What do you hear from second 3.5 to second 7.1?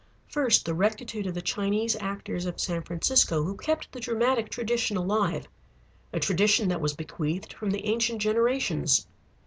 kept the dramatic tradition alive, a tradition that was